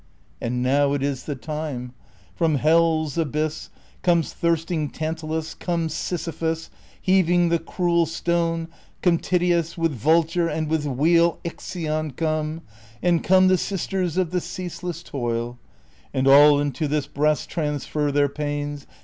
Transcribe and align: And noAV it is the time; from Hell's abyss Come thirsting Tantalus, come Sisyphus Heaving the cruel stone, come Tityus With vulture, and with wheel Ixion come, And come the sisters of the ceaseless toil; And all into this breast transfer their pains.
And 0.41 0.65
noAV 0.65 0.95
it 0.95 1.03
is 1.03 1.25
the 1.25 1.35
time; 1.35 1.93
from 2.33 2.55
Hell's 2.55 3.19
abyss 3.19 3.69
Come 4.01 4.23
thirsting 4.23 4.89
Tantalus, 4.89 5.53
come 5.53 5.89
Sisyphus 5.89 6.71
Heaving 6.99 7.49
the 7.49 7.59
cruel 7.59 8.07
stone, 8.07 8.67
come 9.03 9.19
Tityus 9.19 9.77
With 9.77 9.91
vulture, 9.91 10.47
and 10.47 10.69
with 10.69 10.87
wheel 10.87 11.37
Ixion 11.43 12.13
come, 12.17 12.61
And 13.03 13.23
come 13.23 13.47
the 13.47 13.59
sisters 13.59 14.17
of 14.17 14.31
the 14.31 14.41
ceaseless 14.41 15.03
toil; 15.03 15.59
And 16.15 16.27
all 16.27 16.59
into 16.59 16.87
this 16.87 17.05
breast 17.05 17.51
transfer 17.51 18.11
their 18.11 18.27
pains. 18.27 18.87